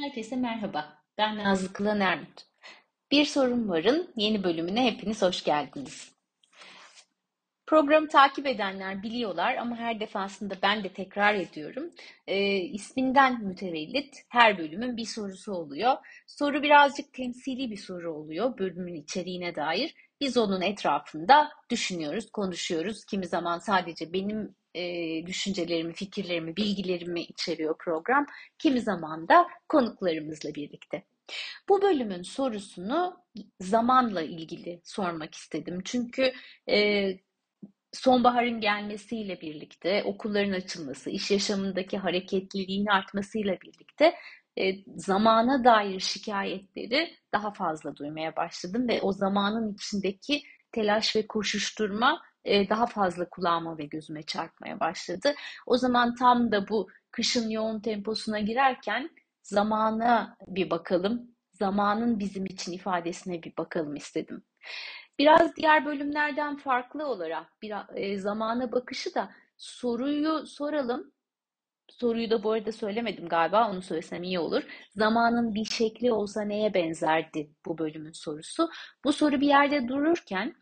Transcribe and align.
Herkese 0.00 0.36
merhaba. 0.36 0.98
Ben 1.18 1.38
Nazlı 1.38 1.72
Kılan 1.72 2.00
Ermut. 2.00 2.46
Bir 3.10 3.24
Sorun 3.24 3.68
Var'ın 3.68 4.12
yeni 4.16 4.44
bölümüne 4.44 4.84
hepiniz 4.84 5.22
hoş 5.22 5.44
geldiniz. 5.44 6.12
Programı 7.66 8.08
takip 8.08 8.46
edenler 8.46 9.02
biliyorlar 9.02 9.56
ama 9.56 9.76
her 9.76 10.00
defasında 10.00 10.54
ben 10.62 10.84
de 10.84 10.92
tekrar 10.92 11.34
ediyorum. 11.34 11.90
E, 12.26 12.56
isminden 12.56 13.44
mütevellit 13.44 14.16
her 14.28 14.58
bölümün 14.58 14.96
bir 14.96 15.06
sorusu 15.06 15.52
oluyor. 15.52 15.96
Soru 16.26 16.62
birazcık 16.62 17.12
temsili 17.12 17.70
bir 17.70 17.76
soru 17.76 18.14
oluyor 18.14 18.58
bölümün 18.58 18.94
içeriğine 18.94 19.54
dair. 19.54 19.94
Biz 20.20 20.36
onun 20.36 20.60
etrafında 20.60 21.50
düşünüyoruz, 21.70 22.30
konuşuyoruz. 22.30 23.04
Kimi 23.04 23.26
zaman 23.26 23.58
sadece 23.58 24.12
benim 24.12 24.54
e, 24.74 24.82
düşüncelerimi, 25.26 25.92
fikirlerimi, 25.92 26.56
bilgilerimi 26.56 27.20
içeriyor 27.20 27.78
program. 27.78 28.26
Kimi 28.58 28.80
zaman 28.80 29.28
da 29.28 29.46
konuklarımızla 29.68 30.54
birlikte. 30.54 31.04
Bu 31.68 31.82
bölümün 31.82 32.22
sorusunu 32.22 33.16
zamanla 33.60 34.22
ilgili 34.22 34.80
sormak 34.84 35.34
istedim. 35.34 35.80
Çünkü 35.84 36.32
e, 36.68 37.08
sonbaharın 37.92 38.60
gelmesiyle 38.60 39.40
birlikte, 39.40 40.02
okulların 40.04 40.52
açılması, 40.52 41.10
iş 41.10 41.30
yaşamındaki 41.30 41.98
hareketliliğin 41.98 42.86
artmasıyla 42.86 43.60
birlikte 43.60 44.14
e, 44.58 44.74
zamana 44.96 45.64
dair 45.64 46.00
şikayetleri 46.00 47.16
daha 47.32 47.52
fazla 47.52 47.96
duymaya 47.96 48.36
başladım 48.36 48.88
ve 48.88 49.00
o 49.00 49.12
zamanın 49.12 49.74
içindeki 49.74 50.42
telaş 50.72 51.16
ve 51.16 51.26
koşuşturma 51.26 52.22
e, 52.44 52.68
daha 52.68 52.86
fazla 52.86 53.28
kulağıma 53.28 53.78
ve 53.78 53.84
gözüme 53.84 54.22
çarpmaya 54.22 54.80
başladı. 54.80 55.34
O 55.66 55.76
zaman 55.76 56.14
tam 56.14 56.52
da 56.52 56.68
bu 56.68 56.88
kışın 57.10 57.50
yoğun 57.50 57.80
temposuna 57.80 58.40
girerken 58.40 59.10
zamana 59.42 60.36
bir 60.46 60.70
bakalım, 60.70 61.36
zamanın 61.52 62.18
bizim 62.18 62.46
için 62.46 62.72
ifadesine 62.72 63.42
bir 63.42 63.56
bakalım 63.56 63.96
istedim. 63.96 64.42
Biraz 65.18 65.56
diğer 65.56 65.86
bölümlerden 65.86 66.56
farklı 66.56 67.06
olarak 67.06 67.62
bir 67.62 67.74
e, 67.94 68.18
zamana 68.18 68.72
bakışı 68.72 69.14
da 69.14 69.30
soruyu 69.56 70.46
soralım. 70.46 71.12
Soruyu 71.90 72.30
da 72.30 72.42
bu 72.42 72.52
arada 72.52 72.72
söylemedim 72.72 73.28
galiba, 73.28 73.70
onu 73.70 73.82
söylesem 73.82 74.22
iyi 74.22 74.38
olur. 74.38 74.62
Zamanın 74.96 75.54
bir 75.54 75.64
şekli 75.64 76.12
olsa 76.12 76.42
neye 76.42 76.74
benzerdi 76.74 77.50
bu 77.66 77.78
bölümün 77.78 78.12
sorusu? 78.12 78.70
Bu 79.04 79.12
soru 79.12 79.40
bir 79.40 79.46
yerde 79.46 79.88
dururken 79.88 80.54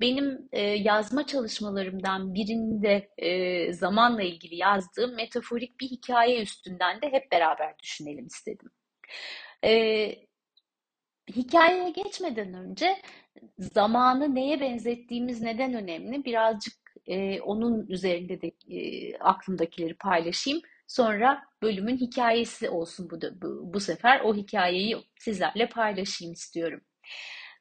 benim 0.00 0.48
e, 0.52 0.60
yazma 0.60 1.26
çalışmalarımdan 1.26 2.34
birinde 2.34 3.10
e, 3.18 3.72
zamanla 3.72 4.22
ilgili 4.22 4.56
yazdığım 4.56 5.14
metaforik 5.14 5.80
bir 5.80 5.86
hikaye 5.86 6.42
üstünden 6.42 7.02
de 7.02 7.12
hep 7.12 7.32
beraber 7.32 7.78
düşünelim 7.78 8.26
istedim. 8.26 8.70
E, 9.64 10.26
hikayeye 11.36 11.90
geçmeden 11.90 12.54
önce 12.54 12.96
zamanı 13.58 14.34
neye 14.34 14.60
benzettiğimiz 14.60 15.42
neden 15.42 15.74
önemli? 15.74 16.24
Birazcık 16.24 16.74
e, 17.06 17.40
onun 17.40 17.86
üzerinde 17.86 18.42
de 18.42 18.52
e, 18.70 19.18
aklımdakileri 19.18 19.94
paylaşayım. 19.94 20.60
Sonra 20.86 21.42
bölümün 21.62 21.96
hikayesi 21.96 22.70
olsun 22.70 23.10
bu, 23.10 23.20
da, 23.20 23.42
bu, 23.42 23.74
bu 23.74 23.80
sefer. 23.80 24.20
O 24.20 24.34
hikayeyi 24.34 24.96
sizlerle 25.20 25.68
paylaşayım 25.68 26.32
istiyorum. 26.32 26.80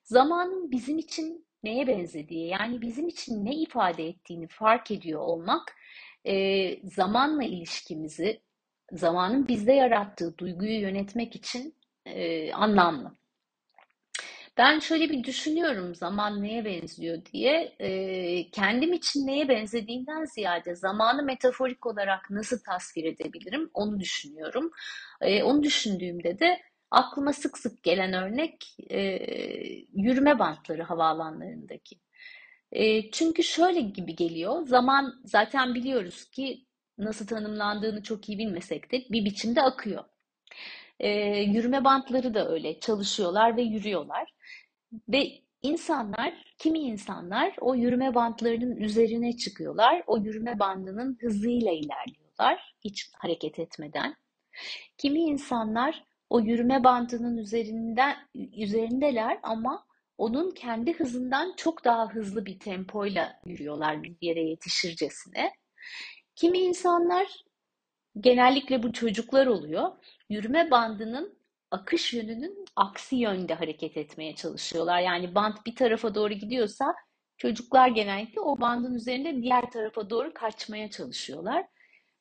Zamanın 0.04 0.72
bizim 0.72 0.98
için 0.98 1.48
neye 1.64 1.88
benzediği, 1.88 2.48
yani 2.48 2.82
bizim 2.82 3.08
için 3.08 3.46
ne 3.46 3.56
ifade 3.56 4.08
ettiğini 4.08 4.48
fark 4.48 4.92
ediyor 4.92 5.22
olmak, 5.22 5.76
e, 6.26 6.90
zamanla 6.90 7.44
ilişkimizi, 7.44 8.42
zamanın 8.92 9.48
bizde 9.48 9.74
yarattığı 9.74 10.38
duyguyu 10.38 10.80
yönetmek 10.82 11.36
için 11.36 11.76
e, 12.06 12.54
anlamlı. 12.54 13.18
Ben 14.58 14.80
şöyle 14.80 15.10
bir 15.10 15.24
düşünüyorum 15.24 15.96
zaman 15.96 16.44
neye 16.44 16.66
benziyor 16.66 17.26
diye. 17.34 17.76
E, 17.80 18.52
kendim 18.52 18.94
için 18.94 19.28
neye 19.28 19.50
benzediğinden 19.50 20.26
ziyade 20.26 20.76
zamanı 20.76 21.24
metaforik 21.24 21.86
olarak 21.86 22.30
nasıl 22.32 22.60
tasvir 22.60 23.04
edebilirim 23.04 23.70
onu 23.74 24.00
düşünüyorum. 24.00 24.72
E, 25.22 25.44
onu 25.44 25.64
düşündüğümde 25.64 26.40
de 26.40 26.62
aklıma 26.92 27.34
sık 27.34 27.58
sık 27.58 27.84
gelen 27.84 28.14
örnek 28.14 28.78
e, 28.90 29.00
yürüme 29.94 30.40
bantları 30.40 30.84
havaalanlarındaki. 30.84 31.96
E, 32.72 33.12
çünkü 33.12 33.44
şöyle 33.44 33.82
gibi 33.82 34.16
geliyor. 34.16 34.68
Zaman 34.68 35.14
zaten 35.26 35.76
biliyoruz 35.76 36.26
ki 36.32 36.66
nasıl 36.98 37.28
tanımlandığını 37.28 38.04
çok 38.04 38.30
iyi 38.30 38.38
bilmesek 38.38 38.92
de 38.92 38.98
bir 39.12 39.26
biçimde 39.26 39.62
akıyor. 39.62 40.04
E, 41.00 41.10
yürüme 41.42 41.84
bantları 41.84 42.34
da 42.34 42.50
öyle 42.50 42.80
çalışıyorlar 42.80 43.58
ve 43.58 43.62
yürüyorlar. 43.62 44.35
Ve 45.10 45.32
insanlar, 45.62 46.34
kimi 46.58 46.80
insanlar 46.80 47.56
o 47.62 47.76
yürüme 47.76 48.16
bantlarının 48.16 48.76
üzerine 48.76 49.38
çıkıyorlar. 49.38 50.04
O 50.08 50.18
yürüme 50.18 50.60
bandının 50.60 51.18
hızıyla 51.22 51.72
ilerliyorlar 51.72 52.76
hiç 52.84 53.12
hareket 53.14 53.60
etmeden. 53.60 54.16
Kimi 54.98 55.20
insanlar 55.20 56.04
o 56.30 56.40
yürüme 56.40 56.84
bandının 56.84 57.38
üzerinden 57.38 58.16
üzerindeler 58.36 59.40
ama 59.44 59.86
onun 60.18 60.52
kendi 60.52 60.94
hızından 60.94 61.54
çok 61.58 61.86
daha 61.86 62.14
hızlı 62.14 62.46
bir 62.46 62.60
tempoyla 62.60 63.40
yürüyorlar 63.46 64.04
bir 64.04 64.16
yere 64.22 64.42
yetişircesine. 64.42 65.52
Kimi 66.36 66.58
insanlar 66.58 67.28
genellikle 68.20 68.84
bu 68.84 68.94
çocuklar 68.94 69.48
oluyor. 69.48 69.92
Yürüme 70.30 70.72
bandının 70.72 71.38
akış 71.76 72.14
yönünün 72.14 72.66
aksi 72.76 73.16
yönde 73.16 73.54
hareket 73.54 73.98
etmeye 73.98 74.36
çalışıyorlar. 74.36 75.00
Yani 75.00 75.36
band 75.36 75.58
bir 75.66 75.76
tarafa 75.76 76.16
doğru 76.16 76.34
gidiyorsa 76.34 76.96
çocuklar 77.38 77.88
genellikle 77.88 78.42
o 78.42 78.60
bandın 78.60 78.94
üzerinde 78.94 79.42
diğer 79.42 79.72
tarafa 79.72 80.10
doğru 80.10 80.34
kaçmaya 80.34 80.90
çalışıyorlar. 80.90 81.66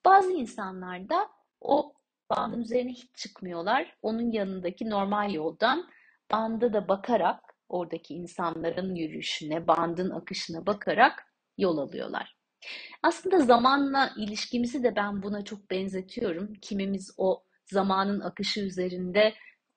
Bazı 0.05 0.33
insanlar 0.33 1.09
da 1.09 1.29
o 1.61 1.93
bandın 2.31 2.61
üzerine 2.61 2.93
hiç 2.93 3.15
çıkmıyorlar. 3.17 3.97
Onun 4.03 4.33
yanındaki 4.33 4.91
normal 4.91 5.35
yoldan 5.35 5.89
banda 6.33 6.73
da 6.73 6.89
bakarak 6.89 7.55
oradaki 7.69 8.15
insanların 8.15 8.95
yürüyüşüne, 8.95 9.67
bandın 9.67 10.11
akışına 10.11 10.67
bakarak 10.67 11.35
yol 11.59 11.79
alıyorlar. 11.79 12.37
Aslında 13.03 13.41
zamanla 13.41 14.13
ilişkimizi 14.17 14.83
de 14.83 14.97
ben 14.97 15.23
buna 15.23 15.45
çok 15.45 15.71
benzetiyorum. 15.71 16.53
Kimimiz 16.55 17.15
o 17.17 17.45
zamanın 17.67 18.21
akışı 18.21 18.61
üzerinde 18.61 19.35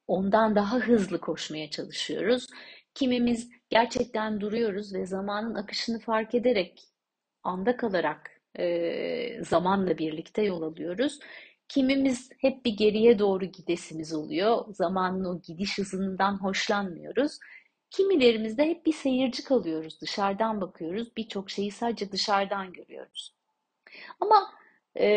ondan 0.07 0.55
daha 0.55 0.77
hızlı 0.77 1.19
koşmaya 1.21 1.69
çalışıyoruz. 1.69 2.47
Kimimiz 2.93 3.49
gerçekten 3.69 4.41
duruyoruz 4.41 4.93
ve 4.93 5.05
zamanın 5.05 5.55
akışını 5.55 5.99
fark 5.99 6.35
ederek 6.35 6.83
anda 7.43 7.77
kalarak 7.77 8.41
e, 8.59 9.43
zamanla 9.43 9.97
birlikte 9.97 10.41
yol 10.41 10.61
alıyoruz. 10.61 11.19
Kimimiz 11.67 12.29
hep 12.37 12.65
bir 12.65 12.77
geriye 12.77 13.19
doğru 13.19 13.45
gidesimiz 13.45 14.13
oluyor. 14.13 14.65
Zamanın 14.73 15.25
o 15.25 15.41
gidiş 15.41 15.77
hızından 15.77 16.41
hoşlanmıyoruz. 16.43 17.39
Kimilerimiz 17.89 18.57
de 18.57 18.65
hep 18.65 18.85
bir 18.85 18.93
seyirci 18.93 19.43
kalıyoruz. 19.43 20.01
Dışarıdan 20.01 20.61
bakıyoruz. 20.61 21.17
Birçok 21.17 21.49
şeyi 21.49 21.71
sadece 21.71 22.11
dışarıdan 22.11 22.73
görüyoruz. 22.73 23.35
Ama 24.19 24.53
e, 24.99 25.07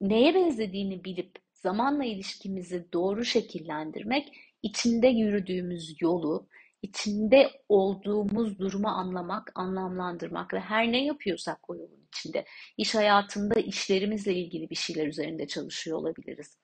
neye 0.00 0.34
benzediğini 0.34 1.04
bilip 1.04 1.47
zamanla 1.62 2.04
ilişkimizi 2.04 2.92
doğru 2.92 3.24
şekillendirmek, 3.24 4.32
içinde 4.62 5.08
yürüdüğümüz 5.08 5.96
yolu, 6.00 6.48
içinde 6.82 7.50
olduğumuz 7.68 8.58
durumu 8.58 8.88
anlamak, 8.88 9.52
anlamlandırmak 9.54 10.54
ve 10.54 10.60
her 10.60 10.92
ne 10.92 11.04
yapıyorsak 11.04 11.70
o 11.70 11.74
yolun 11.76 12.08
içinde, 12.08 12.44
iş 12.76 12.94
hayatında 12.94 13.60
işlerimizle 13.60 14.34
ilgili 14.34 14.70
bir 14.70 14.74
şeyler 14.74 15.06
üzerinde 15.06 15.46
çalışıyor 15.46 15.98
olabiliriz. 15.98 16.58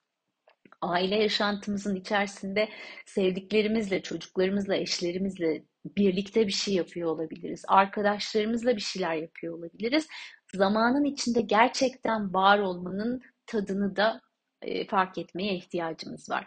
Aile 0.81 1.17
yaşantımızın 1.17 1.97
içerisinde 1.97 2.69
sevdiklerimizle, 3.07 4.03
çocuklarımızla, 4.03 4.77
eşlerimizle 4.77 5.65
birlikte 5.85 6.47
bir 6.47 6.53
şey 6.53 6.75
yapıyor 6.75 7.11
olabiliriz. 7.11 7.65
Arkadaşlarımızla 7.69 8.77
bir 8.77 8.81
şeyler 8.81 9.15
yapıyor 9.15 9.59
olabiliriz. 9.59 10.09
Zamanın 10.55 11.05
içinde 11.05 11.41
gerçekten 11.41 12.35
var 12.35 12.59
olmanın 12.59 13.23
tadını 13.47 13.97
da 13.97 14.21
e, 14.65 14.87
fark 14.87 15.19
etmeye 15.19 15.55
ihtiyacımız 15.55 16.31
var. 16.31 16.47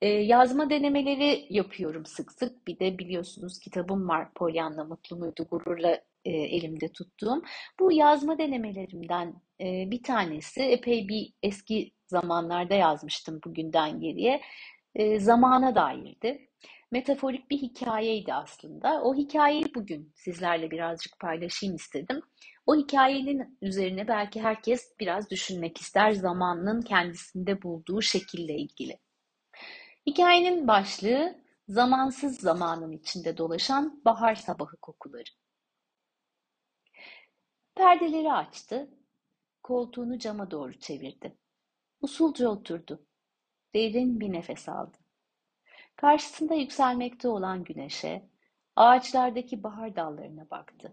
E, 0.00 0.08
yazma 0.08 0.70
denemeleri 0.70 1.46
yapıyorum 1.50 2.06
sık 2.06 2.32
sık. 2.32 2.66
Bir 2.66 2.78
de 2.78 2.98
biliyorsunuz 2.98 3.58
kitabım 3.58 4.08
var 4.08 4.34
Pollyanna 4.34 4.84
Mutlu 4.84 5.16
Muydu 5.16 5.46
Gururla 5.50 6.00
e, 6.24 6.30
elimde 6.30 6.92
tuttuğum. 6.92 7.42
Bu 7.80 7.92
yazma 7.92 8.38
denemelerimden 8.38 9.34
e, 9.60 9.90
bir 9.90 10.02
tanesi 10.02 10.62
epey 10.62 11.08
bir 11.08 11.32
eski 11.42 11.92
zamanlarda 12.06 12.74
yazmıştım 12.74 13.40
bugünden 13.44 14.00
geriye. 14.00 14.40
E, 14.94 15.20
zamana 15.20 15.74
dairdi. 15.74 16.48
metaforik 16.92 17.50
bir 17.50 17.58
hikayeydi 17.58 18.34
aslında. 18.34 19.02
O 19.02 19.14
hikayeyi 19.14 19.74
bugün 19.74 20.12
sizlerle 20.14 20.70
birazcık 20.70 21.20
paylaşayım 21.20 21.76
istedim. 21.76 22.20
O 22.66 22.76
hikayenin 22.76 23.58
üzerine 23.62 24.08
belki 24.08 24.42
herkes 24.42 24.92
biraz 25.00 25.30
düşünmek 25.30 25.78
ister 25.80 26.12
zamanın 26.12 26.82
kendisinde 26.82 27.62
bulduğu 27.62 28.02
şekille 28.02 28.54
ilgili. 28.56 28.98
Hikayenin 30.06 30.68
başlığı 30.68 31.36
zamansız 31.68 32.40
zamanın 32.40 32.92
içinde 32.92 33.36
dolaşan 33.36 34.00
bahar 34.04 34.34
sabahı 34.34 34.76
kokuları. 34.76 35.30
Perdeleri 37.74 38.32
açtı, 38.32 38.90
koltuğunu 39.62 40.18
cama 40.18 40.50
doğru 40.50 40.78
çevirdi. 40.78 41.36
Usulca 42.00 42.48
oturdu. 42.48 43.06
Derin 43.74 44.20
bir 44.20 44.32
nefes 44.32 44.68
aldı. 44.68 44.96
Karşısında 45.96 46.54
yükselmekte 46.54 47.28
olan 47.28 47.64
güneşe, 47.64 48.28
ağaçlardaki 48.76 49.62
bahar 49.62 49.96
dallarına 49.96 50.50
baktı. 50.50 50.92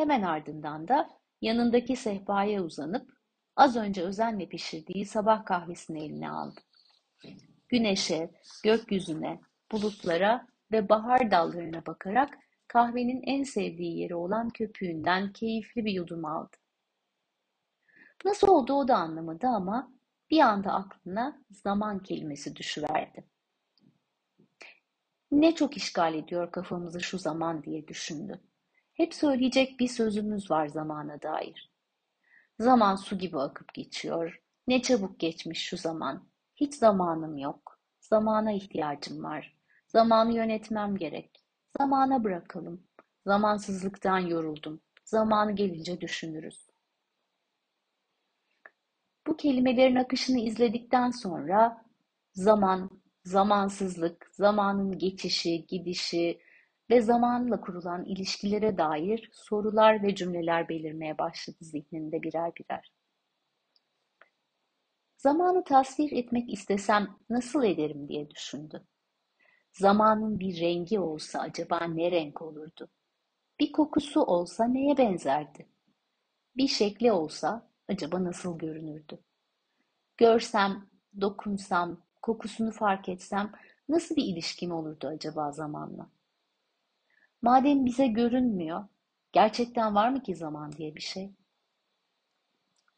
Hemen 0.00 0.22
ardından 0.22 0.88
da 0.88 1.10
yanındaki 1.40 1.96
sehpaya 1.96 2.62
uzanıp 2.62 3.12
az 3.56 3.76
önce 3.76 4.02
özenle 4.02 4.48
pişirdiği 4.48 5.06
sabah 5.06 5.44
kahvesini 5.44 6.04
eline 6.04 6.30
aldı. 6.30 6.60
Güneşe, 7.68 8.30
gökyüzüne, 8.64 9.40
bulutlara 9.72 10.46
ve 10.72 10.88
bahar 10.88 11.30
dallarına 11.30 11.86
bakarak 11.86 12.38
kahvenin 12.68 13.22
en 13.22 13.42
sevdiği 13.42 13.98
yeri 13.98 14.14
olan 14.14 14.50
köpüğünden 14.50 15.32
keyifli 15.32 15.84
bir 15.84 15.92
yudum 15.92 16.24
aldı. 16.24 16.56
Nasıl 18.24 18.48
oldu 18.48 18.72
o 18.72 18.88
da 18.88 18.96
anlamadı 18.96 19.46
ama 19.46 19.92
bir 20.30 20.40
anda 20.40 20.72
aklına 20.72 21.42
zaman 21.50 22.02
kelimesi 22.02 22.56
düşüverdi. 22.56 23.24
Ne 25.30 25.54
çok 25.54 25.76
işgal 25.76 26.14
ediyor 26.14 26.52
kafamızı 26.52 27.00
şu 27.00 27.18
zaman 27.18 27.62
diye 27.62 27.88
düşündü. 27.88 28.40
Hep 29.00 29.14
söyleyecek 29.14 29.80
bir 29.80 29.88
sözümüz 29.88 30.50
var 30.50 30.66
zamana 30.66 31.22
dair. 31.22 31.72
Zaman 32.58 32.96
su 32.96 33.18
gibi 33.18 33.38
akıp 33.38 33.74
geçiyor. 33.74 34.42
Ne 34.66 34.82
çabuk 34.82 35.20
geçmiş 35.20 35.62
şu 35.62 35.76
zaman. 35.76 36.28
Hiç 36.56 36.74
zamanım 36.74 37.38
yok. 37.38 37.80
Zamana 38.00 38.52
ihtiyacım 38.52 39.24
var. 39.24 39.56
Zamanı 39.86 40.34
yönetmem 40.34 40.96
gerek. 40.96 41.30
Zamana 41.78 42.24
bırakalım. 42.24 42.86
Zamansızlıktan 43.26 44.18
yoruldum. 44.18 44.80
Zamanı 45.04 45.52
gelince 45.52 46.00
düşünürüz. 46.00 46.66
Bu 49.26 49.36
kelimelerin 49.36 49.96
akışını 49.96 50.38
izledikten 50.40 51.10
sonra 51.10 51.84
zaman, 52.32 52.90
zamansızlık, 53.24 54.30
zamanın 54.32 54.98
geçişi, 54.98 55.66
gidişi 55.66 56.40
ve 56.90 57.00
zamanla 57.00 57.60
kurulan 57.60 58.04
ilişkilere 58.04 58.78
dair 58.78 59.30
sorular 59.32 60.02
ve 60.02 60.14
cümleler 60.14 60.68
belirmeye 60.68 61.18
başladı 61.18 61.58
zihninde 61.60 62.22
birer 62.22 62.52
birer. 62.56 62.92
Zamanı 65.16 65.64
tasvir 65.64 66.12
etmek 66.12 66.52
istesem 66.52 67.08
nasıl 67.30 67.64
ederim 67.64 68.08
diye 68.08 68.30
düşündü. 68.30 68.86
Zamanın 69.72 70.40
bir 70.40 70.60
rengi 70.60 70.98
olsa 71.00 71.40
acaba 71.40 71.84
ne 71.84 72.10
renk 72.10 72.42
olurdu? 72.42 72.88
Bir 73.60 73.72
kokusu 73.72 74.22
olsa 74.22 74.64
neye 74.64 74.98
benzerdi? 74.98 75.68
Bir 76.56 76.68
şekli 76.68 77.12
olsa 77.12 77.70
acaba 77.88 78.24
nasıl 78.24 78.58
görünürdü? 78.58 79.18
Görsem, 80.16 80.90
dokunsam, 81.20 82.02
kokusunu 82.22 82.72
fark 82.72 83.08
etsem 83.08 83.52
nasıl 83.88 84.16
bir 84.16 84.24
ilişkim 84.24 84.72
olurdu 84.72 85.08
acaba 85.08 85.52
zamanla? 85.52 86.10
Madem 87.42 87.86
bize 87.86 88.06
görünmüyor, 88.06 88.84
gerçekten 89.32 89.94
var 89.94 90.08
mı 90.08 90.22
ki 90.22 90.36
zaman 90.36 90.72
diye 90.72 90.94
bir 90.94 91.00
şey? 91.00 91.34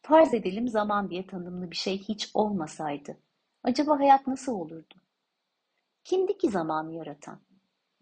Farz 0.01 0.33
edelim 0.33 0.67
zaman 0.67 1.09
diye 1.09 1.27
tanımlı 1.27 1.71
bir 1.71 1.75
şey 1.75 1.97
hiç 1.97 2.31
olmasaydı. 2.33 3.17
Acaba 3.63 3.99
hayat 3.99 4.27
nasıl 4.27 4.53
olurdu? 4.53 4.95
Kimdi 6.03 6.37
ki 6.37 6.49
zamanı 6.49 6.93
yaratan? 6.93 7.39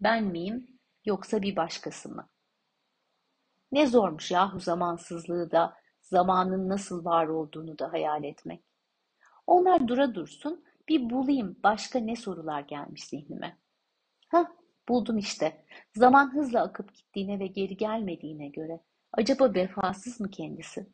Ben 0.00 0.24
miyim 0.24 0.78
yoksa 1.04 1.42
bir 1.42 1.56
başkası 1.56 2.08
mı? 2.08 2.28
Ne 3.72 3.86
zormuş 3.86 4.30
yahu 4.30 4.60
zamansızlığı 4.60 5.50
da, 5.50 5.76
zamanın 6.00 6.68
nasıl 6.68 7.04
var 7.04 7.26
olduğunu 7.26 7.78
da 7.78 7.92
hayal 7.92 8.24
etmek. 8.24 8.64
Onlar 9.46 9.88
dura 9.88 10.14
dursun, 10.14 10.64
bir 10.88 11.10
bulayım 11.10 11.56
başka 11.64 11.98
ne 11.98 12.16
sorular 12.16 12.60
gelmiş 12.60 13.04
zihnime. 13.04 13.58
Hah, 14.28 14.46
buldum 14.88 15.18
işte. 15.18 15.64
Zaman 15.96 16.34
hızla 16.34 16.62
akıp 16.62 16.94
gittiğine 16.94 17.38
ve 17.38 17.46
geri 17.46 17.76
gelmediğine 17.76 18.48
göre 18.48 18.80
acaba 19.12 19.54
vefasız 19.54 20.20
mı 20.20 20.30
kendisi? 20.30 20.86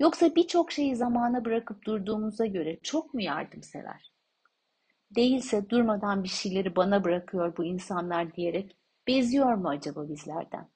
Yoksa 0.00 0.34
birçok 0.34 0.72
şeyi 0.72 0.96
zamana 0.96 1.44
bırakıp 1.44 1.84
durduğumuza 1.84 2.46
göre 2.46 2.78
çok 2.82 3.14
mu 3.14 3.22
yardımsever? 3.22 4.12
Değilse 5.10 5.70
durmadan 5.70 6.24
bir 6.24 6.28
şeyleri 6.28 6.76
bana 6.76 7.04
bırakıyor 7.04 7.56
bu 7.56 7.64
insanlar 7.64 8.34
diyerek 8.34 8.76
beziyor 9.06 9.54
mu 9.54 9.68
acaba 9.68 10.08
bizlerden? 10.08 10.68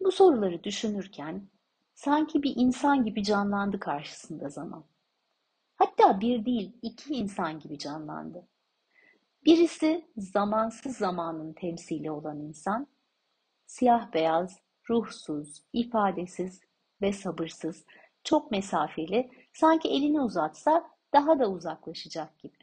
Bu 0.00 0.12
soruları 0.12 0.64
düşünürken 0.64 1.48
sanki 1.94 2.42
bir 2.42 2.52
insan 2.56 3.04
gibi 3.04 3.24
canlandı 3.24 3.80
karşısında 3.80 4.48
zaman. 4.48 4.84
Hatta 5.76 6.20
bir 6.20 6.44
değil 6.44 6.72
iki 6.82 7.14
insan 7.14 7.58
gibi 7.60 7.78
canlandı. 7.78 8.46
Birisi 9.44 10.08
zamansız 10.16 10.96
zamanın 10.96 11.52
temsili 11.52 12.10
olan 12.10 12.40
insan, 12.40 12.86
siyah 13.66 14.12
beyaz, 14.12 14.58
ruhsuz, 14.90 15.62
ifadesiz 15.72 16.60
ve 17.02 17.12
sabırsız, 17.12 17.84
çok 18.24 18.50
mesafeli, 18.50 19.30
sanki 19.52 19.88
elini 19.88 20.20
uzatsa 20.20 20.90
daha 21.12 21.38
da 21.38 21.50
uzaklaşacak 21.50 22.38
gibi. 22.38 22.56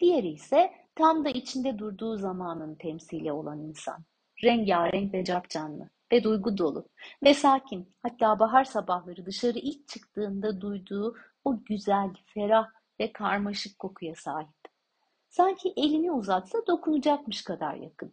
Diğeri 0.00 0.28
ise 0.28 0.72
tam 0.94 1.24
da 1.24 1.28
içinde 1.28 1.78
durduğu 1.78 2.16
zamanın 2.16 2.74
temsili 2.74 3.32
olan 3.32 3.58
insan. 3.58 4.04
Rengarenk 4.44 5.14
ve 5.14 5.24
capcanlı 5.24 5.90
ve 6.12 6.24
duygu 6.24 6.58
dolu 6.58 6.88
ve 7.22 7.34
sakin. 7.34 7.94
Hatta 8.02 8.38
bahar 8.38 8.64
sabahları 8.64 9.26
dışarı 9.26 9.58
ilk 9.58 9.88
çıktığında 9.88 10.60
duyduğu 10.60 11.16
o 11.44 11.64
güzel, 11.64 12.10
ferah 12.26 12.66
ve 13.00 13.12
karmaşık 13.12 13.78
kokuya 13.78 14.14
sahip. 14.14 14.63
Sanki 15.36 15.72
elini 15.76 16.12
uzatsa 16.12 16.58
dokunacakmış 16.66 17.44
kadar 17.44 17.74
yakın. 17.74 18.12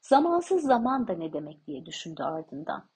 Zamansız 0.00 0.62
zaman 0.62 1.08
da 1.08 1.12
ne 1.12 1.32
demek 1.32 1.66
diye 1.66 1.86
düşündü 1.86 2.22
ardından. 2.22 2.88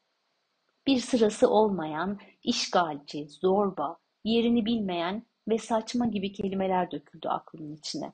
Bir 0.87 1.01
sırası 1.01 1.51
olmayan, 1.51 2.19
işgalci, 2.43 3.29
zorba, 3.29 3.97
yerini 4.25 4.67
bilmeyen 4.67 5.27
ve 5.49 5.59
saçma 5.59 6.07
gibi 6.07 6.33
kelimeler 6.33 6.91
döküldü 6.91 7.29
aklının 7.29 7.77
içine. 7.77 8.13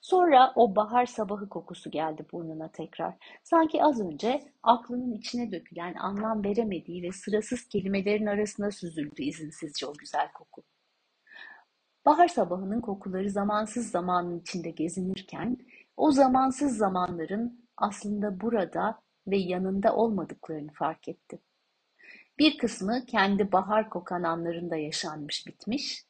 Sonra 0.00 0.52
o 0.56 0.76
bahar 0.76 1.06
sabahı 1.06 1.48
kokusu 1.48 1.90
geldi 1.90 2.26
burnuna 2.32 2.72
tekrar. 2.72 3.14
Sanki 3.42 3.84
az 3.84 4.00
önce 4.00 4.52
aklının 4.62 5.12
içine 5.12 5.52
dökülen 5.52 5.94
anlam 5.94 6.44
veremediği 6.44 7.02
ve 7.02 7.12
sırasız 7.12 7.68
kelimelerin 7.68 8.26
arasına 8.26 8.70
süzüldü 8.70 9.22
izinsizce 9.22 9.86
o 9.86 9.92
güzel 9.94 10.32
koku. 10.32 10.62
Bahar 12.06 12.28
sabahının 12.28 12.80
kokuları 12.80 13.30
zamansız 13.30 13.90
zamanın 13.90 14.40
içinde 14.40 14.70
gezinirken, 14.70 15.58
o 15.96 16.12
zamansız 16.12 16.76
zamanların 16.76 17.68
aslında 17.76 18.40
burada 18.40 19.00
ve 19.26 19.36
yanında 19.36 19.96
olmadıklarını 19.96 20.72
fark 20.72 21.08
etti. 21.08 21.38
Bir 22.38 22.58
kısmı 22.58 23.06
kendi 23.06 23.52
bahar 23.52 23.90
kokan 23.90 24.22
anlarında 24.22 24.76
yaşanmış 24.76 25.46
bitmiş, 25.46 26.04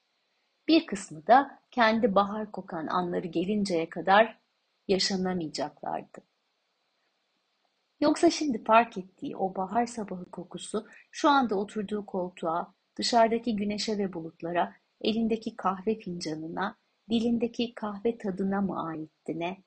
bir 0.68 0.86
kısmı 0.86 1.26
da 1.26 1.60
kendi 1.70 2.14
bahar 2.14 2.52
kokan 2.52 2.86
anları 2.86 3.26
gelinceye 3.26 3.88
kadar 3.88 4.38
yaşanamayacaklardı. 4.88 6.18
Yoksa 8.00 8.30
şimdi 8.30 8.64
fark 8.64 8.98
ettiği 8.98 9.36
o 9.36 9.54
bahar 9.54 9.86
sabahı 9.86 10.30
kokusu 10.30 10.86
şu 11.10 11.28
anda 11.28 11.54
oturduğu 11.54 12.06
koltuğa, 12.06 12.74
dışarıdaki 12.96 13.56
güneşe 13.56 13.98
ve 13.98 14.12
bulutlara, 14.12 14.76
elindeki 15.00 15.56
kahve 15.56 15.98
fincanına, 15.98 16.76
dilindeki 17.10 17.74
kahve 17.74 18.18
tadına 18.18 18.60
mı 18.60 18.86
aitti 18.86 19.38
ne? 19.38 19.62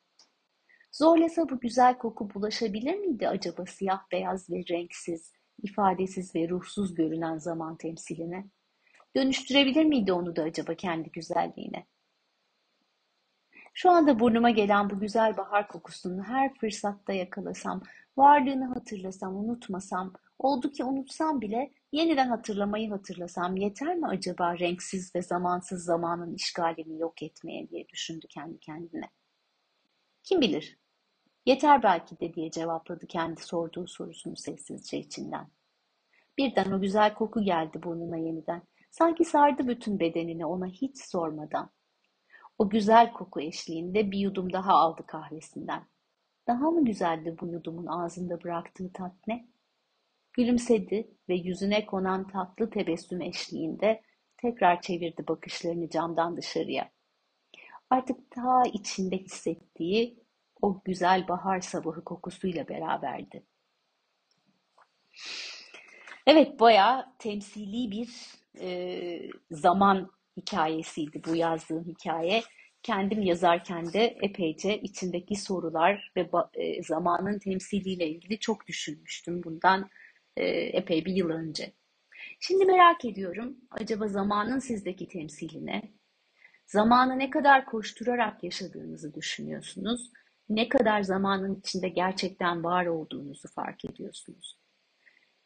Zorlasa 0.92 1.50
bu 1.50 1.60
güzel 1.60 1.98
koku 1.98 2.34
bulaşabilir 2.34 2.96
miydi 2.96 3.28
acaba 3.28 3.66
siyah 3.66 4.12
beyaz 4.12 4.50
ve 4.50 4.64
renksiz, 4.70 5.34
ifadesiz 5.64 6.36
ve 6.36 6.50
ruhsuz 6.50 6.96
görünen 6.96 7.38
zaman 7.38 7.78
temsiline? 7.78 8.46
Dönüştürebilir 9.16 9.86
miydi 9.86 10.14
onu 10.14 10.36
da 10.36 10.44
acaba 10.44 10.76
kendi 10.76 11.12
güzelliğine? 11.12 11.86
Şu 13.74 13.92
anda 13.92 14.20
burnuma 14.20 14.50
gelen 14.50 14.90
bu 14.90 15.00
güzel 15.00 15.38
bahar 15.38 15.68
kokusunu 15.68 16.24
her 16.24 16.54
fırsatta 16.54 17.14
yakalasam, 17.14 17.82
Varlığını 18.20 18.66
hatırlasam, 18.66 19.36
unutmasam, 19.36 20.14
oldu 20.40 20.72
ki 20.72 20.84
unutsam 20.84 21.42
bile 21.42 21.72
yeniden 21.92 22.28
hatırlamayı 22.28 22.90
hatırlasam 22.90 23.58
yeter 23.58 23.96
mi 23.96 24.08
acaba 24.08 24.60
renksiz 24.60 25.16
ve 25.16 25.22
zamansız 25.22 25.84
zamanın 25.84 26.34
işgalini 26.34 27.00
yok 27.00 27.24
etmeye 27.24 27.70
diye 27.70 27.90
düşündü 27.90 28.28
kendi 28.30 28.60
kendine. 28.60 29.10
Kim 30.24 30.42
bilir? 30.42 30.80
Yeter 31.46 31.84
belki 31.84 32.20
de 32.20 32.34
diye 32.34 32.52
cevapladı 32.52 33.08
kendi 33.08 33.42
sorduğu 33.42 33.88
sorusunu 33.88 34.36
sessizce 34.36 34.98
içinden. 34.98 35.48
Birden 36.38 36.72
o 36.72 36.82
güzel 36.82 37.14
koku 37.14 37.42
geldi 37.42 37.84
burnuna 37.84 38.18
yeniden. 38.18 38.62
Sanki 38.92 39.26
sardı 39.26 39.68
bütün 39.68 40.00
bedenini 40.00 40.46
ona 40.46 40.68
hiç 40.68 40.98
sormadan. 40.98 41.72
O 42.58 42.70
güzel 42.70 43.14
koku 43.14 43.42
eşliğinde 43.42 44.12
bir 44.12 44.18
yudum 44.18 44.54
daha 44.54 44.74
aldı 44.74 45.04
kahvesinden. 45.08 45.84
Daha 46.48 46.72
mı 46.72 46.86
güzeldi 46.86 47.36
bu 47.42 47.48
yudumun 47.48 47.86
ağzında 47.86 48.44
bıraktığı 48.44 48.94
tat 48.94 49.14
ne? 49.28 49.49
Gülümsedi 50.40 51.08
ve 51.30 51.36
yüzüne 51.36 51.86
konan 51.86 52.28
tatlı 52.28 52.70
tebessüm 52.70 53.22
eşliğinde 53.22 54.02
tekrar 54.38 54.82
çevirdi 54.82 55.28
bakışlarını 55.28 55.90
camdan 55.90 56.38
dışarıya. 56.38 56.92
Artık 57.90 58.32
ta 58.32 58.64
içinde 58.74 59.18
hissettiği 59.18 60.20
o 60.62 60.82
güzel 60.86 61.28
bahar 61.28 61.60
sabahı 61.62 62.04
kokusuyla 62.04 62.68
beraberdi. 62.68 63.44
Evet, 66.28 66.60
bayağı 66.60 67.06
temsili 67.20 67.92
bir 67.92 68.10
e, 68.60 69.20
zaman 69.52 70.12
hikayesiydi 70.38 71.22
bu 71.28 71.36
yazdığım 71.36 71.86
hikaye. 71.86 72.44
Kendim 72.84 73.22
yazarken 73.22 73.94
de 73.94 74.18
epeyce 74.22 74.82
içindeki 74.82 75.36
sorular 75.36 76.12
ve 76.16 76.30
e, 76.54 76.84
zamanın 76.84 77.40
temsiliyle 77.40 78.08
ilgili 78.08 78.40
çok 78.40 78.68
düşünmüştüm 78.68 79.44
bundan 79.44 79.90
e, 80.40 80.48
epey 80.78 81.06
bir 81.06 81.14
yıl 81.14 81.30
önce. 81.30 81.74
Şimdi 82.40 82.66
merak 82.66 83.06
ediyorum, 83.06 83.58
acaba 83.72 84.08
zamanın 84.08 84.60
sizdeki 84.60 85.08
temsiline, 85.08 85.82
zamanı 86.66 87.20
ne 87.20 87.30
kadar 87.30 87.66
koşturarak 87.66 88.44
yaşadığınızı 88.44 89.14
düşünüyorsunuz, 89.14 90.12
ne 90.50 90.70
kadar 90.70 91.02
zamanın 91.02 91.56
içinde 91.56 91.90
gerçekten 91.90 92.64
var 92.64 92.86
olduğunuzu 92.86 93.48
fark 93.48 93.86
ediyorsunuz. 93.86 94.60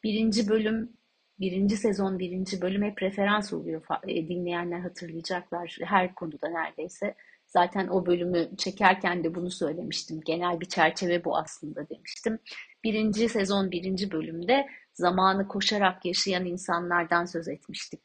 Birinci 0.04 0.48
bölüm, 0.48 0.92
birinci 1.40 1.76
sezon 1.76 2.18
birinci 2.18 2.62
bölüm 2.62 2.82
hep 2.82 3.02
referans 3.02 3.52
oluyor. 3.52 3.86
E, 4.08 4.28
dinleyenler 4.28 4.80
hatırlayacaklar 4.80 5.78
her 5.82 6.14
konuda 6.14 6.48
neredeyse. 6.48 7.14
Zaten 7.46 7.88
o 7.88 8.06
bölümü 8.06 8.56
çekerken 8.56 9.24
de 9.24 9.34
bunu 9.34 9.50
söylemiştim. 9.50 10.20
Genel 10.26 10.60
bir 10.60 10.66
çerçeve 10.66 11.24
bu 11.24 11.36
aslında 11.36 11.88
demiştim. 11.88 12.38
Birinci 12.84 13.28
sezon 13.28 13.70
birinci 13.70 14.10
bölümde 14.10 14.66
zamanı 14.94 15.48
koşarak 15.48 16.04
yaşayan 16.04 16.44
insanlardan 16.44 17.24
söz 17.24 17.48
etmiştik. 17.48 18.02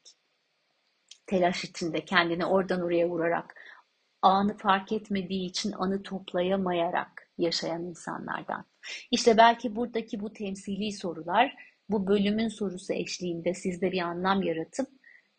Telaş 1.25 1.63
içinde 1.63 2.05
kendini 2.05 2.46
oradan 2.46 2.81
oraya 2.81 3.10
vurarak, 3.10 3.55
anı 4.22 4.58
fark 4.58 4.91
etmediği 4.91 5.50
için 5.50 5.72
anı 5.72 6.03
toplayamayarak 6.03 7.29
yaşayan 7.38 7.84
insanlardan. 7.84 8.65
İşte 9.12 9.38
belki 9.38 9.75
buradaki 9.75 10.19
bu 10.19 10.34
temsili 10.34 10.91
sorular 10.91 11.55
bu 11.89 12.08
bölümün 12.08 12.48
sorusu 12.48 12.93
eşliğinde 12.93 13.53
sizde 13.53 13.91
bir 13.91 14.01
anlam 14.01 14.41
yaratıp 14.43 14.89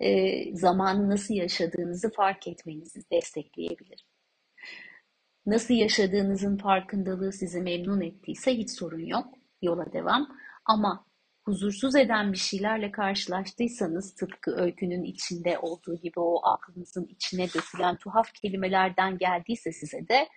e, 0.00 0.56
zamanı 0.56 1.10
nasıl 1.10 1.34
yaşadığınızı 1.34 2.10
fark 2.12 2.48
etmenizi 2.48 3.10
destekleyebilir. 3.12 4.06
Nasıl 5.46 5.74
yaşadığınızın 5.74 6.56
farkındalığı 6.56 7.32
sizi 7.32 7.60
memnun 7.60 8.00
ettiyse 8.00 8.54
hiç 8.54 8.70
sorun 8.70 9.06
yok. 9.06 9.34
Yola 9.62 9.92
devam. 9.92 10.28
Ama 10.64 11.06
huzursuz 11.50 11.96
eden 11.96 12.32
bir 12.32 12.38
şeylerle 12.38 12.92
karşılaştıysanız 12.92 14.14
tıpkı 14.14 14.56
öykünün 14.56 15.02
içinde 15.02 15.58
olduğu 15.58 15.96
gibi 15.96 16.20
o 16.20 16.40
aklınızın 16.44 17.06
içine 17.06 17.48
dökülen 17.48 17.96
tuhaf 17.96 18.32
kelimelerden 18.32 19.18
geldiyse 19.18 19.72
size 19.72 20.08
de 20.08 20.28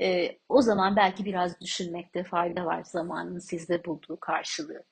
e, 0.00 0.38
o 0.48 0.62
zaman 0.62 0.96
belki 0.96 1.24
biraz 1.24 1.60
düşünmekte 1.60 2.24
fayda 2.24 2.64
var 2.64 2.82
zamanın 2.84 3.38
sizde 3.38 3.84
bulduğu 3.84 4.20
karşılığı. 4.20 4.84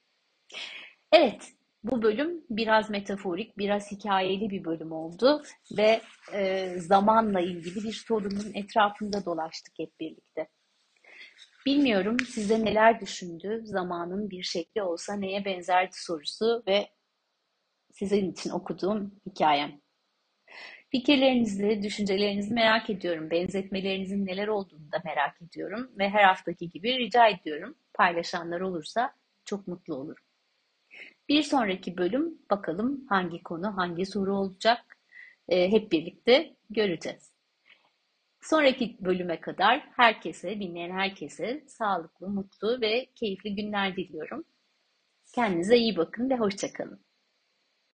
Evet, 1.12 1.52
bu 1.82 2.02
bölüm 2.02 2.44
biraz 2.50 2.90
metaforik, 2.90 3.58
biraz 3.58 3.90
hikayeli 3.90 4.50
bir 4.50 4.64
bölüm 4.64 4.92
oldu 4.92 5.42
ve 5.78 6.00
e, 6.32 6.74
zamanla 6.78 7.40
ilgili 7.40 7.84
bir 7.84 7.92
sorunun 7.92 8.54
etrafında 8.54 9.24
dolaştık 9.24 9.74
hep 9.78 10.00
birlikte. 10.00 10.48
Bilmiyorum 11.66 12.16
size 12.20 12.64
neler 12.64 13.00
düşündü, 13.00 13.60
zamanın 13.64 14.30
bir 14.30 14.42
şekli 14.42 14.82
olsa 14.82 15.14
neye 15.14 15.44
benzerdi 15.44 15.92
sorusu 15.92 16.62
ve 16.66 16.88
sizin 17.92 18.32
için 18.32 18.50
okuduğum 18.50 19.14
hikayem. 19.26 19.80
Fikirlerinizi, 20.90 21.82
düşüncelerinizi 21.82 22.54
merak 22.54 22.90
ediyorum. 22.90 23.30
Benzetmelerinizin 23.30 24.26
neler 24.26 24.48
olduğunu 24.48 24.92
da 24.92 25.02
merak 25.04 25.42
ediyorum. 25.42 25.90
Ve 25.98 26.08
her 26.08 26.24
haftaki 26.24 26.68
gibi 26.70 26.98
rica 26.98 27.28
ediyorum. 27.28 27.74
Paylaşanlar 27.94 28.60
olursa 28.60 29.14
çok 29.44 29.66
mutlu 29.66 29.94
olurum. 29.94 30.24
Bir 31.28 31.42
sonraki 31.42 31.96
bölüm 31.96 32.38
bakalım 32.50 33.06
hangi 33.08 33.42
konu, 33.42 33.76
hangi 33.76 34.06
soru 34.06 34.36
olacak 34.36 34.98
hep 35.48 35.92
birlikte 35.92 36.56
göreceğiz. 36.70 37.35
Sonraki 38.50 38.96
bölüme 39.00 39.40
kadar 39.40 39.88
herkese, 39.96 40.60
dinleyen 40.60 40.90
herkese 40.90 41.64
sağlıklı, 41.68 42.28
mutlu 42.28 42.80
ve 42.80 43.06
keyifli 43.14 43.54
günler 43.54 43.96
diliyorum. 43.96 44.44
Kendinize 45.34 45.76
iyi 45.76 45.96
bakın 45.96 46.30
ve 46.30 46.36
hoşçakalın. 46.36 47.05